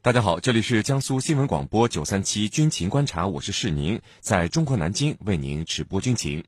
[0.00, 6.44] 大家好，这里是江苏新闻广播九三七军情观察，我是世宁，在中国南京为您直播军情。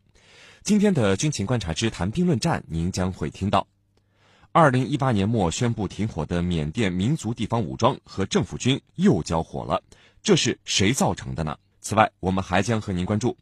[0.63, 3.67] 今天的军情观察之谈兵论战，您将会听到：
[4.53, 9.83] 二零一八年末宣布停火的缅甸民族地方武装和政府军又交火了，
[10.23, 11.59] 这是谁造成的呢？
[11.81, 13.37] 此外，我们还将和您关注。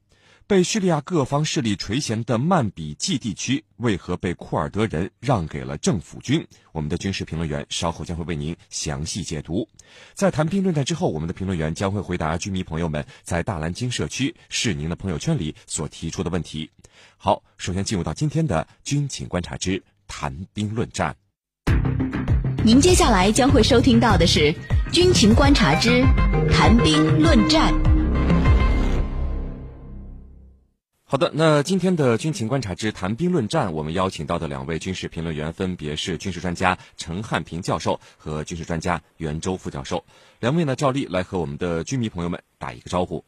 [0.48, 6.42] 被叙利亚各方势力垂涎的曼比季地区，为何被库尔德人让给了政府军？
[6.72, 9.68] 我们的军事评论员稍后将会为您详细解读。
[10.14, 16.70] 在谈兵论战之后，我们的评论员将会回答军迷朋友们在大蓝鲸社区是您的朋友圈里所提出的问题。
[17.18, 21.14] 好，首先进入到今天的军情观察之谈兵论战。
[22.64, 24.54] 您接下来将会收听到的是
[24.94, 26.02] 军情观察之
[26.50, 27.87] 谈兵论战。
[31.10, 40.04] 好的，那今天的军情观察之谈兵论战，我们邀请到的两位军事评论员分别是军事专家陈汉平教授和军事专家袁周副教授。
[40.38, 43.24] 两位呢，照例来和我们的军迷朋友们打一个招呼。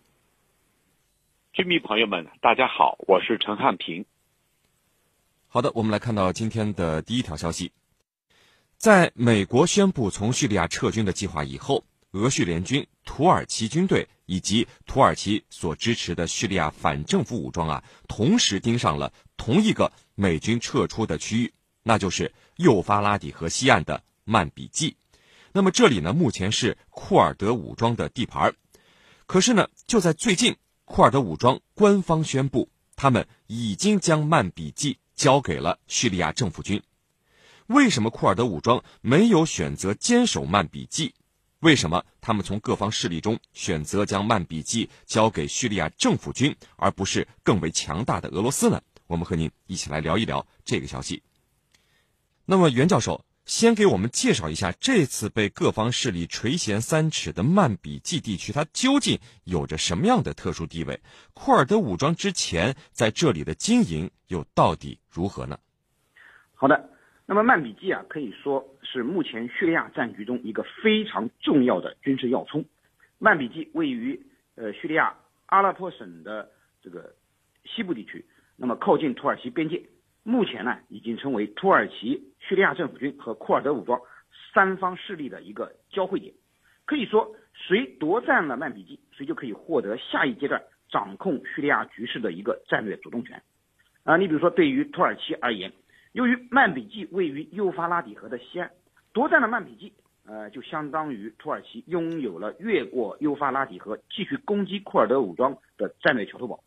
[1.55, 4.05] 军迷朋友们，大家好，我是陈汉平。
[5.49, 7.73] 好的，我们来看到今天的第一条消息，
[8.77, 11.83] 在美国宣布从叙利亚撤军的计划以后。
[12.13, 24.97] 俄叙联军、土耳其军队以及土耳其所支持的叙利亚反政府武装啊，同时盯上了同一个美军撤出的区域，那就是幼发拉底河西岸的曼比季。
[25.51, 28.55] 那么这里呢，目前是库尔德武装的地盘儿。
[29.27, 36.81] 可是呢，就在最近，库尔德武装官方宣布，他们已经将曼比季交给了叙利亚政府军。
[37.67, 41.15] 为什么库尔德武装没有选择坚守曼比季？
[41.61, 48.81] 为什么他们从各方势力中选择将曼比季交给叙利亚政府军，而不是更为强大的俄罗斯呢？
[49.07, 51.23] 我们和您一起来聊一聊这个消息。
[52.47, 60.99] 那么，袁教授先给我们介绍一下这次被各方势力垂涎三尺的曼比季地区，它究竟有着什么样的特殊地位？
[61.35, 65.59] 库尔德武装之前在这里的经营又到底如何呢？
[66.55, 66.89] 好的。
[67.31, 72.65] 那么曼比季啊，可以说是目前叙利亚战局中一个非常重要的军事要冲。
[73.21, 74.21] 曼比季位于
[74.57, 75.15] 呃叙利亚
[75.47, 76.51] 阿拉颇省的
[76.83, 77.15] 这个
[77.65, 78.25] 西部地区，
[78.57, 79.81] 那么靠近土耳其边界。
[80.25, 84.01] 目前呢，已经成为土耳其、叙利亚政府军和库尔德武装
[84.53, 86.35] 三方势力的一个交汇点。
[86.85, 93.41] 可以说，谁夺占了曼比季，谁就可以获得下一阶段掌控叙利亚局势的一个战略主动权。
[94.03, 95.73] 啊，你比如说，对于土耳其而言。
[96.13, 98.69] 由于曼比季位于幼发拉底河的西岸，
[99.13, 99.93] 夺占了曼比季，
[100.27, 106.59] 呃，就相当于土耳其拥有了越过幼发拉底河继续攻击库尔德武装的战略桥头堡。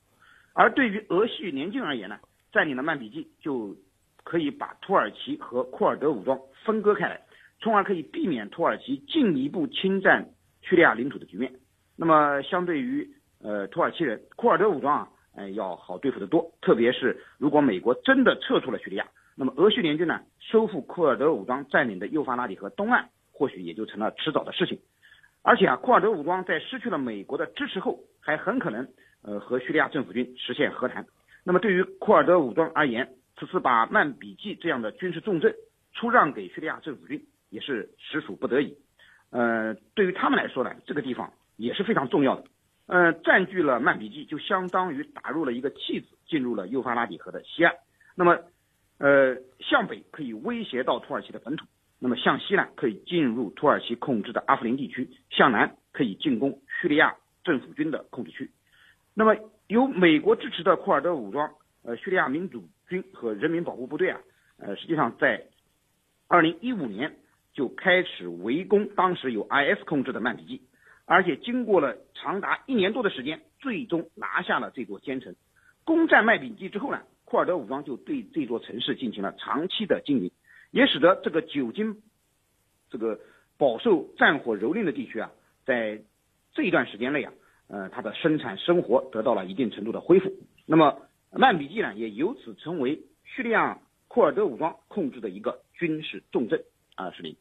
[0.53, 2.17] 而对于俄叙联军而言呢，
[2.53, 3.75] 占领了曼比季，就
[4.23, 7.19] 可以把土耳其和库尔德武装分割开来，
[7.59, 10.25] 从而可以避免土耳其进一步侵占
[10.61, 11.53] 叙利亚领土的局面。
[11.97, 13.09] 那么，相对于
[13.41, 16.49] 呃土耳其人，库尔德武装啊，呃要好对付得多。
[16.61, 19.05] 特别是如果美国真的撤出了叙利亚。
[19.35, 24.79] 那么，俄叙联军呢，收复库尔德武装占领的幼发拉底河东岸，或许也就成了迟早的事情。
[25.41, 28.87] 而且啊，库尔德武装在失去了美国的支持后，还很可能
[29.23, 31.05] 呃和叙利亚政府军实现和谈。
[31.43, 35.55] 那么，对于库尔德武装而言，此次把曼比季这样的军事重镇
[35.93, 38.77] 出让给叙利亚政府军，也是实属不得已。
[39.31, 42.43] 呃，对于他们来说呢，这个地方也是非常重要的。
[42.85, 47.73] 呃，占据了曼比季，就相当于打入了一个弃子，进入了幼发拉底河的西岸。
[48.15, 48.37] 那么。
[49.03, 51.65] 呃，向北可以威胁到土耳其的本土，
[51.99, 58.49] 那么向西呢，可以进入土耳其控制的阿夫林地区，向南可以进攻叙利亚政府军的控制区。
[59.13, 59.35] 那么
[59.67, 61.51] 由美国支持的库尔德武装，
[61.83, 64.21] 呃，叙利亚民主军和人民保护部队啊，
[64.57, 65.47] 呃，实际上在
[66.29, 67.17] 二零一五年
[67.51, 70.61] 就开始围攻当时由 IS 控制的曼比季，
[71.03, 75.35] 而且经过了长达一年多的时间，最终拿下了这座坚城。
[75.83, 77.01] 攻占曼比季之后呢？
[77.33, 80.29] 库尔德武装就对这座城市进行了长期的经营，
[80.69, 82.03] 也使得这个久经
[82.91, 83.19] 这个
[83.57, 85.31] 饱受战火蹂躏的地区啊，
[85.65, 86.03] 在
[86.53, 87.33] 这一段时间内啊，
[87.69, 90.31] 呃，它的生产生活得到了一定程度的恢复。
[90.67, 91.01] 那么
[91.31, 96.63] 曼比季呢，也由此成为叙利亚库尔德武装控制的一个军事重镇
[96.93, 97.09] 啊。
[97.13, 97.35] 是林，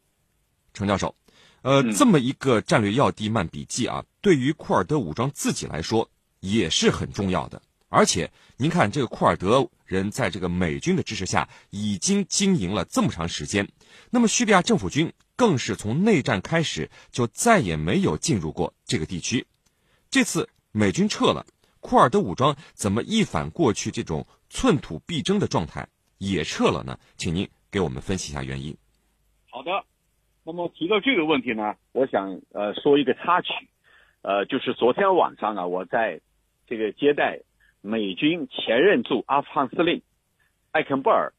[0.73, 1.13] 程教授，
[1.61, 7.61] 呃，这么一个战略要地曼比季啊，对于库尔德武装自己来说也是很重要的。
[7.95, 13.69] 而且，您看这个库尔德人在这个美军的支持下，已经经营了这么长时间。
[14.09, 19.45] 那么，叙利亚政府军更是从内战开始就再也没有进入过这个地区。
[20.09, 21.45] 这次美军撤了，
[21.79, 25.87] 库尔德武装怎么一反过去这种寸土必争的状态，
[26.17, 26.99] 也撤了呢？
[27.15, 28.75] 请您给我们分析一下原因。
[29.49, 29.85] 好的，
[30.43, 33.49] 那么提到这个问题呢，我想呃说一个插曲，
[34.21, 36.21] 呃，就是昨天晚上啊，我在
[36.67, 37.39] 这个接待
[37.85, 40.01] 美军前任驻阿富汗司令
[40.71, 41.33] 艾肯布尔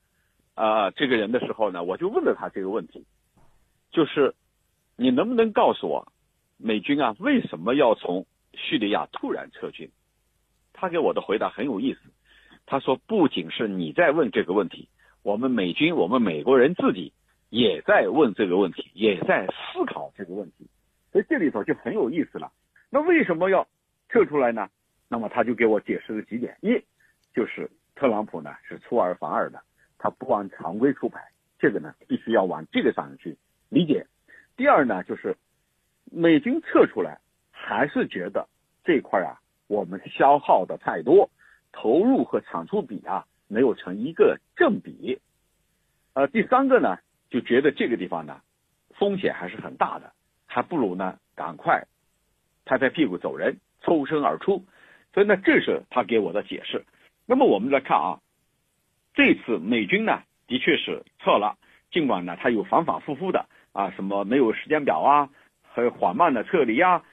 [0.55, 3.07] 啊这个人的时候呢，我就问了他这个问题，
[3.91, 4.35] 就是
[4.97, 6.13] 你能不能告诉我，
[6.59, 9.91] 美军啊为什么要从叙利亚突然撤军？
[10.75, 12.01] 他给我的回答很有意思，
[12.67, 14.89] 他说不仅是你在问这个问题，
[15.23, 17.13] 我们美军，我们美国人自己。
[17.51, 20.67] 也在问这个问题，也在思考这个问题，
[21.13, 22.51] 所以这里头就很有意思了。
[22.91, 23.69] 那为什么要
[24.09, 24.69] 撤出来呢？
[25.09, 26.83] 那么他就给我解释了几点：一，
[27.35, 29.63] 就是特朗普呢是出尔反尔的，
[29.99, 31.21] 他不按常规出牌，
[31.59, 33.37] 这个呢必须要往这个上去
[33.69, 34.07] 理解；
[34.57, 35.37] 第二呢，就是
[36.05, 37.19] 美军撤出来
[37.51, 38.49] 还是觉得
[38.85, 41.31] 这块啊我们消耗的太多，
[41.73, 45.21] 投入和产出比啊没有成一个正比。
[46.15, 46.99] 呃，第三个呢？
[47.31, 48.41] 就觉得这个地方呢，
[48.91, 50.13] 风险还是很大的，
[50.47, 51.85] 还不如呢赶快
[52.65, 54.65] 拍拍屁股走人，抽身而出。
[55.15, 56.85] 所以呢，这是他给我的解释。
[57.25, 58.21] 那么我们来看啊，
[59.15, 61.57] 这次美军呢的确是撤了，
[61.93, 65.31] 尽管呢他有反反复复的啊，什么没有时间表啊，
[65.63, 67.05] 还有缓慢的撤离啊，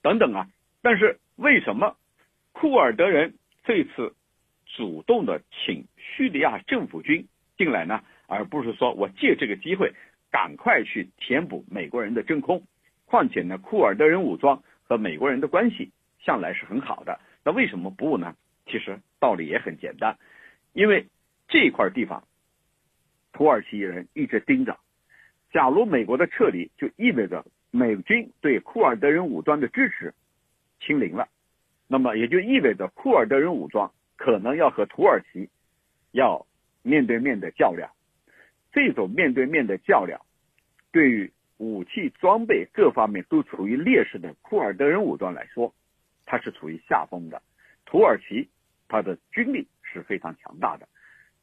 [0.00, 0.48] 等等啊。
[0.80, 1.96] 但是为什么
[2.52, 4.14] 库尔德人这次
[4.64, 8.02] 主动的请叙利亚政府军进来呢？
[8.26, 9.92] 而不是说我借这个机会
[10.30, 12.62] 赶快去填补美国人的真空。
[13.04, 15.92] 况且呢，库尔德人武装和美国人的关系
[16.24, 18.34] 向来是很好的，那为什么不呢？
[18.66, 20.16] 其实道理也很简单，
[20.72, 21.06] 因为
[21.48, 22.24] 这块地方
[23.32, 24.78] 土耳其人一直盯着。
[25.52, 30.14] 假如美国的撤离，就意味着美军对库尔德人武装的支持
[30.80, 31.28] 清零了，
[31.86, 35.50] 那么也就意味着库尔德人武装可能要和土耳其
[36.10, 36.46] 要
[36.82, 37.90] 面对面的较量。
[38.72, 40.20] 这种面对面的较量，
[40.90, 45.72] 对于武器装备各方面都处于劣势的库尔德人武装来说，
[46.26, 47.42] 它是处于下风的。
[47.84, 48.48] 土耳其
[48.88, 50.88] 它的军力是非常强大的，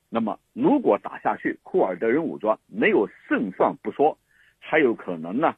[0.10, 4.18] 那么如果打下去，库尔德人武装没有胜算不说，
[4.60, 5.56] 还有可能呢，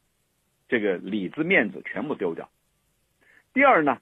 [0.67, 2.49] 这个里子面子全部丢掉。
[3.53, 3.99] 第二呢，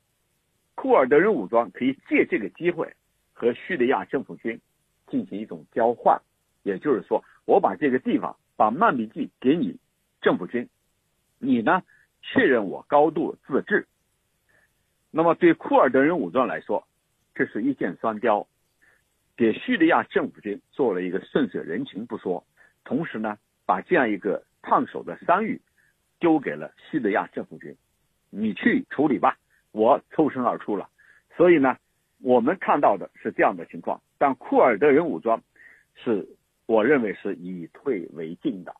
[0.75, 2.93] 库尔德人武装可以借这个机会
[3.33, 4.59] 和叙利亚政府军
[5.07, 6.21] 进行一种交换，
[6.63, 7.23] 也就是说。
[7.45, 9.79] 我把这个地方，把曼比季给你
[10.21, 10.69] 政府军，
[11.39, 11.81] 你呢
[12.21, 13.87] 确认我高度自治。
[15.11, 16.87] 那么对库尔德人武装来说，
[17.35, 18.47] 这是一箭双雕，
[19.37, 22.43] 给叙利亚政府军做了一个顺水人情不说，
[22.83, 25.61] 同时呢把这样一个烫手的山芋
[26.19, 27.75] 丢给了叙利亚政府军，
[28.29, 29.37] 你去处理吧，
[29.71, 30.89] 我抽身而出了。
[31.37, 31.77] 所以呢，
[32.21, 35.43] 我们看到的是这样的情况，但库尔德人武装
[35.95, 36.27] 是。
[36.67, 38.73] 我认为是以退为进的，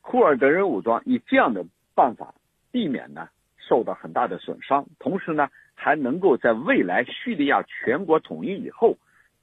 [0.00, 1.64] 库尔德人武装以这样的
[1.94, 2.34] 办法
[2.72, 3.28] 避免呢
[3.68, 8.96] 受到很大的损伤，同时呢还能够在未来叙利亚全国统一以后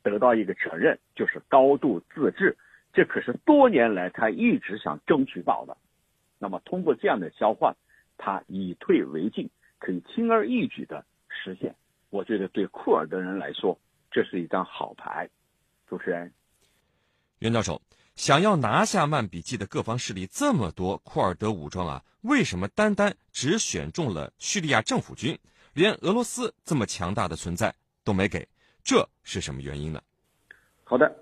[0.04, 2.57] 得到一个承认，就是高度自治，
[2.94, 5.77] 这可是多年来他一直想争取到的。
[6.38, 7.75] 那么通过这样的交换，
[8.18, 11.75] 他以退为进，可以轻而易举的实现。
[12.10, 13.77] 我觉得对库尔德人来说，
[14.10, 15.30] 这是一张好牌。
[15.88, 16.31] 主持人。
[17.39, 17.81] 袁教授
[18.19, 25.40] 想要拿下曼比季的各方势力这么多，库尔德武装啊，为什么单单只选中了叙利亚政府军，
[25.73, 27.73] 连俄罗斯这么强大的存在
[28.04, 28.45] 都没给？
[28.83, 30.02] 这是什么原因呢？
[30.83, 31.16] 好的，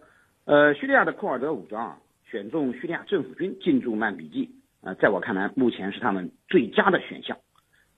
[0.46, 2.00] 呃，叙利亚的库尔德武装啊，
[2.32, 4.50] 选中叙利亚政府军进驻曼比季，
[4.82, 7.38] 呃，在我看来，目前是他们最佳的选项。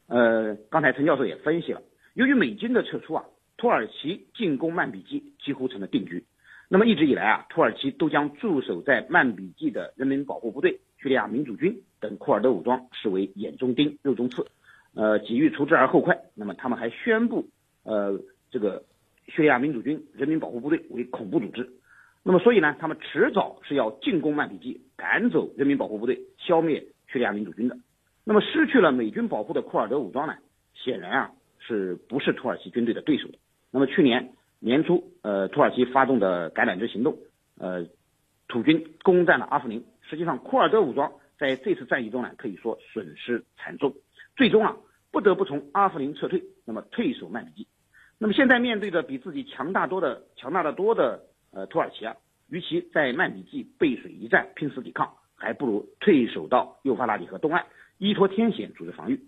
[0.07, 1.81] 呃，刚才陈教授也分析了，
[2.15, 3.23] 由于美军的撤出啊，
[3.55, 6.25] 土耳其进攻曼比季几乎成了定局。
[6.71, 14.45] 那么一直以来啊，土耳其都将驻守在曼比季的人民保护部队、叙利亚民主军等库尔德武装视为眼中钉、肉中刺，
[14.93, 16.19] 呃，急于除之而后快。
[16.35, 17.47] 那么他们还宣布，
[17.81, 18.19] 呃，
[18.51, 18.83] 这个
[19.29, 21.71] 叙利亚民主军、人民保护部队为恐怖组织。
[22.21, 27.75] 那么所以呢，他们迟早是要进攻曼比季，赶走人民保护部队，消灭叙利亚民主军的。
[28.23, 30.35] 那么失去了美军保护的库尔德武装呢，
[30.75, 33.39] 显然啊，是不是土耳其军队的对手的？
[33.71, 34.33] 那么去年。
[34.59, 37.17] 年初，呃，土耳其发动的橄榄枝行动，
[37.57, 37.87] 呃，
[38.49, 39.85] 土军攻占了阿夫林。
[40.01, 43.93] 实际上，库尔德武装在这次战役中呢，可以说损失惨重，
[44.35, 44.75] 最终啊，
[45.11, 47.67] 不得不从阿夫林撤退，那么退守曼比季。
[48.17, 51.21] 那么现在面对着比自己强大多的、强大的多的
[51.53, 52.17] 呃土耳其啊，
[52.49, 57.65] 与其在曼比季背水一战拼死抵抗，还不如退守到幼发拉底河东岸，
[57.97, 59.23] 依托天险组织防御。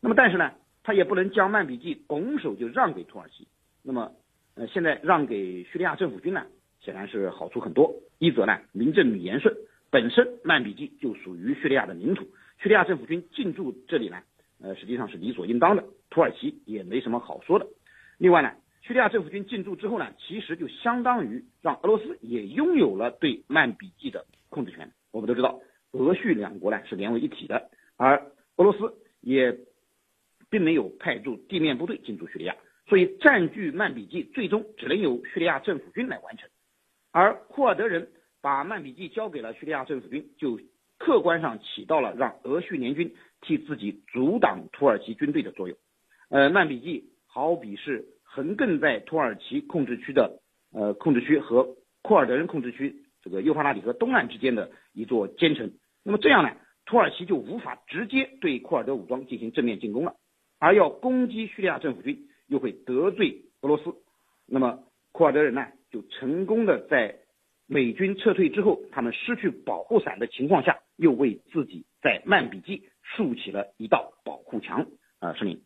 [0.00, 0.52] 那么但是呢，
[0.84, 3.48] 他也不能将曼比季拱手就让给土耳其。
[3.82, 4.12] 那么。
[4.56, 6.46] 呃，现在让给叙利亚政府军呢，
[6.80, 7.94] 显然是好处很多。
[8.18, 9.54] 一则呢，名正言顺，
[9.90, 12.24] 本身曼比季就属于叙利亚的领土，
[12.58, 14.16] 叙利亚政府军进驻这里呢，
[14.62, 17.66] 呃，实际上是理所应当的，土耳其也没什么好说的。
[18.16, 24.90] 另外呢，叙利亚政府军进驻之后呢，其实就相当于让俄罗斯也拥有了对曼比季的控制权。
[25.12, 25.60] 我们都知道，
[25.92, 29.58] 俄叙两国呢是连为一体的，而俄罗斯也
[30.56, 32.56] 并没有派驻地面部队进驻叙利亚，
[32.88, 36.48] 所以占据曼比季最终只能由叙利亚政府军来完成。
[37.12, 38.08] 而库尔德人
[38.40, 40.58] 把曼比季交给了叙利亚政府军，就
[40.96, 45.76] 客观上起到了让俄叙联军替自己阻挡土耳其军队的作用。
[46.30, 50.40] 呃，曼比季好比是横亘在土耳其控制区的
[50.72, 55.70] 呃控制区和库尔德人控制区这个幼发拉底河东岸之间的一座坚城。
[56.02, 60.14] 那么这样呢，土耳其就无法直接对库尔德武装进行正面进攻了，
[60.58, 63.94] 而要攻击叙利亚政府军又会得罪俄罗斯。
[64.46, 65.66] 那么库尔德人呢？
[65.88, 67.20] 就成功的在
[67.66, 74.86] 美军撤退之后，他们失去保护伞的情况下，又为自己在曼比季竖起了一道保护墙。
[75.20, 75.62] 啊，声明。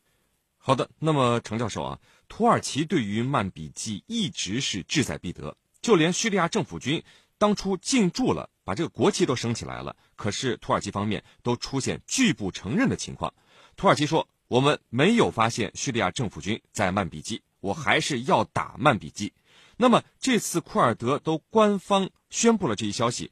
[0.59, 7.03] 好的，那么程教授啊，土耳其对于曼比季一直是志在必得，就连叙利亚政府军
[7.39, 13.33] 当初进驻了，把这个国旗都升起来了，可是土耳其方面都出现拒不承认的情况。
[13.77, 19.33] 土耳其说，我们没有发现叙利亚政府军在曼比季，我还是要打曼比季。
[19.77, 23.31] 那么这次库尔德都官方宣布了这一消息，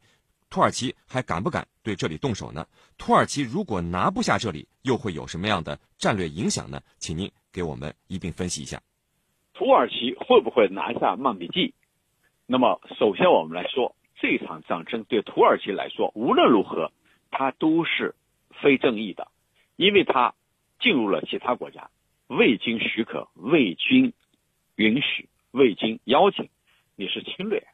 [0.49, 2.65] 土耳其还敢不敢对这里动手呢？
[2.99, 6.81] 土耳其如果拿不下这里，又会有什么样的战略影响呢？
[7.01, 8.81] 请您给我们一并分析一下。
[9.55, 11.75] 土耳其会不会拿下曼比季？
[12.47, 16.93] 那么首先我们来说，这场战争对土耳其来说，无论如何，
[17.33, 18.15] 它都是
[18.63, 19.27] 非正义的，
[19.75, 20.37] 因为它
[20.79, 21.91] 进入了其他国家，
[22.27, 24.13] 未经许可，未经
[24.77, 25.29] 允许。
[25.51, 26.51] 未经邀请，
[26.95, 27.67] 你是侵略。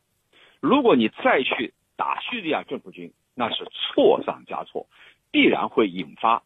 [0.61, 4.87] 如果你再去打叙利亚政府军，那是错上加错，
[5.33, 6.45] 必然会引发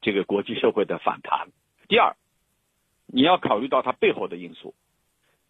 [0.00, 1.48] 这个国际社会的反弹。
[1.88, 2.14] 第二，
[3.08, 4.74] 你要考虑到它背后的因素。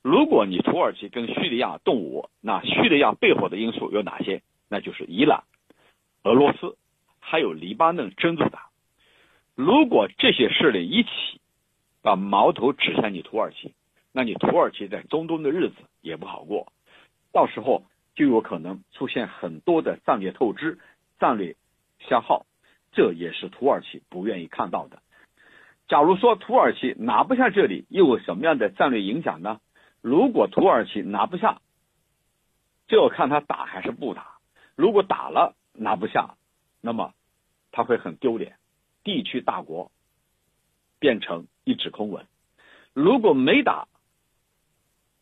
[0.01, 4.43] 如果你土耳其跟叙利亚动武，那叙利亚背后的因素有哪些？
[4.71, 5.45] 那就是伊朗、
[6.23, 6.79] 俄罗斯，
[7.21, 8.70] 还有黎巴嫩真主党。
[9.61, 11.11] 如果这些势力一起
[12.01, 13.75] 把矛头指向你土耳其。
[14.11, 16.73] 那你土耳其在中东的日子也不好过，
[17.31, 20.79] 到时候就有可能出现很多的战略透支、
[21.21, 21.55] 战略
[22.01, 22.47] 消耗，
[22.91, 25.03] 这也是土耳其不愿意看到的。
[25.89, 29.61] 假如说土耳其拿不下这里，又有什么样的战略影响呢？
[30.01, 31.61] 如果土耳其拿不下，
[32.89, 34.39] 就要看他打还是不打。
[34.75, 36.35] 如果打了拿不下，
[36.81, 37.13] 那么
[37.71, 38.57] 他会很丢脸，
[39.05, 39.91] 地区大国
[40.99, 42.27] 变成一纸空文。
[42.93, 43.89] 如果没打，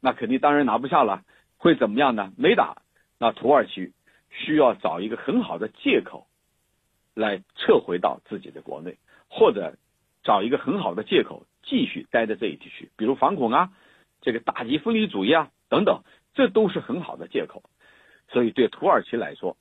[0.00, 1.24] 那肯定当然拿不下了，
[1.56, 2.32] 会怎么样呢？
[2.36, 2.82] 没打，
[3.18, 3.92] 那土耳其
[4.30, 6.26] 需要找一个很好的借口，
[7.14, 8.96] 来撤回到自己的国内，
[9.28, 9.76] 或者
[10.22, 13.72] 找一个很好的借口继续待在这一地区，比如反恐啊，
[14.20, 16.02] 这个打击分离主义啊等等，
[16.34, 17.62] 这都是很好的借口。
[18.30, 19.56] 所以对土耳其来说，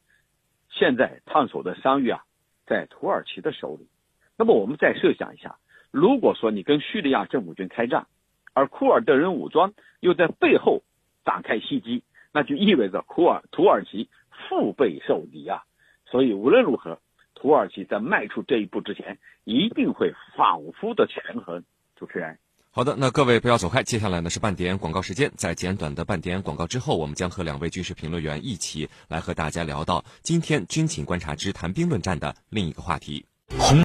[0.69, 2.23] 现在烫手的山芋啊，
[2.65, 3.87] 在土耳其的手里。
[4.37, 5.57] 那么我们再设想一下，
[5.91, 8.05] 如果说你跟叙利亚政府军开战，
[8.53, 10.83] 而库尔德人武装又在背后
[11.25, 15.63] 展开袭击，那就意味着库尔土耳其腹背受敌啊！
[16.05, 16.99] 所以无论如何，
[17.33, 21.63] 土耳其在迈出这一步之前，一定会反复的权衡。
[21.95, 22.37] 主持人，
[22.69, 33.25] 好的，那各位不要走开，接下来呢是半点广告时间，在简短的半点广告之后，我们将和两位军事评论员一起来和大家聊到今天军情观察之谈兵论战的另一个话题。
[33.57, 33.75] 红。